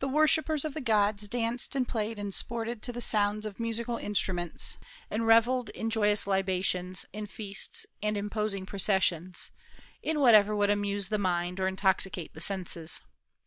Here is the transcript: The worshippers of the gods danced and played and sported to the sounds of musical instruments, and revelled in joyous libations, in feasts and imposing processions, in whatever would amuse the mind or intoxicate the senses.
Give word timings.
The 0.00 0.08
worshippers 0.08 0.66
of 0.66 0.74
the 0.74 0.82
gods 0.82 1.28
danced 1.28 1.74
and 1.74 1.88
played 1.88 2.18
and 2.18 2.34
sported 2.34 2.82
to 2.82 2.92
the 2.92 3.00
sounds 3.00 3.46
of 3.46 3.58
musical 3.58 3.96
instruments, 3.96 4.76
and 5.10 5.26
revelled 5.26 5.70
in 5.70 5.88
joyous 5.88 6.26
libations, 6.26 7.06
in 7.14 7.26
feasts 7.26 7.86
and 8.02 8.18
imposing 8.18 8.66
processions, 8.66 9.52
in 10.02 10.20
whatever 10.20 10.54
would 10.54 10.68
amuse 10.68 11.08
the 11.08 11.16
mind 11.16 11.58
or 11.58 11.68
intoxicate 11.68 12.34
the 12.34 12.40
senses. 12.42 13.00